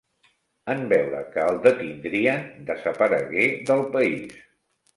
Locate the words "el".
1.49-1.59